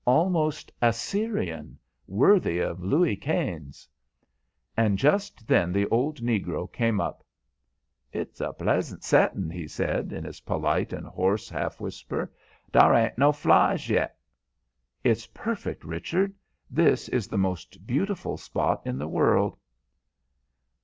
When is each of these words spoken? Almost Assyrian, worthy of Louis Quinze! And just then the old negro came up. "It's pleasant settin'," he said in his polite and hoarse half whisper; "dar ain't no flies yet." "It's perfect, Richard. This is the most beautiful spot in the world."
Almost 0.03 0.71
Assyrian, 0.81 1.77
worthy 2.07 2.57
of 2.57 2.83
Louis 2.83 3.15
Quinze! 3.15 3.87
And 4.75 4.97
just 4.97 5.47
then 5.47 5.71
the 5.71 5.87
old 5.89 6.21
negro 6.21 6.73
came 6.73 6.99
up. 6.99 7.23
"It's 8.11 8.41
pleasant 8.57 9.03
settin'," 9.03 9.51
he 9.51 9.67
said 9.67 10.11
in 10.11 10.23
his 10.23 10.39
polite 10.39 10.91
and 10.91 11.05
hoarse 11.05 11.49
half 11.51 11.79
whisper; 11.79 12.33
"dar 12.71 12.95
ain't 12.95 13.19
no 13.19 13.31
flies 13.31 13.91
yet." 13.91 14.17
"It's 15.03 15.27
perfect, 15.27 15.83
Richard. 15.83 16.33
This 16.71 17.07
is 17.09 17.27
the 17.27 17.37
most 17.37 17.85
beautiful 17.85 18.37
spot 18.37 18.81
in 18.85 18.97
the 18.97 19.07
world." 19.07 19.55